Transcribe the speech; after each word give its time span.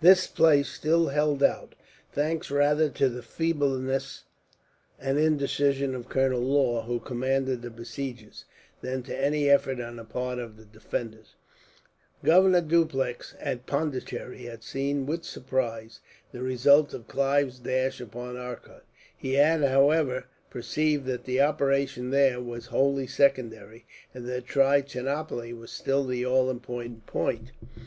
This 0.00 0.26
place 0.26 0.70
still 0.70 1.08
held 1.08 1.42
out, 1.42 1.74
thanks 2.12 2.50
rather 2.50 2.88
to 2.88 3.10
the 3.10 3.22
feebleness 3.22 4.24
and 4.98 5.18
indecision 5.18 5.94
of 5.94 6.08
Colonel 6.08 6.40
Law, 6.40 6.84
who 6.84 6.98
commanded 6.98 7.60
the 7.60 7.68
besiegers, 7.68 8.46
than 8.80 9.02
to 9.02 9.14
any 9.14 9.50
effort 9.50 9.80
on 9.80 9.96
the 9.96 10.04
part 10.04 10.38
of 10.38 10.56
the 10.56 10.64
defenders. 10.64 11.34
Governor 12.24 12.62
Dupleix, 12.62 13.34
at 13.38 13.66
Pondicherry, 13.66 14.44
had 14.44 14.62
seen 14.62 15.04
with 15.04 15.24
surprise 15.24 16.00
the 16.32 16.40
result 16.40 16.94
of 16.94 17.06
Clive's 17.06 17.58
dash 17.58 18.00
upon 18.00 18.38
Arcot. 18.38 18.86
He 19.14 19.34
had, 19.34 19.62
however, 19.62 20.24
perceived 20.48 21.04
that 21.04 21.24
the 21.26 21.42
operations 21.42 22.12
there 22.12 22.40
were 22.40 22.60
wholly 22.60 23.08
secondary, 23.08 23.84
and 24.14 24.24
that 24.26 24.46
Trichinopoli 24.46 25.52
was 25.52 25.70
still 25.70 26.06
the 26.06 26.24
all 26.24 26.48
important 26.48 27.04
point. 27.04 27.52